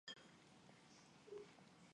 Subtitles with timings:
[0.03, 1.47] 我想弄个奖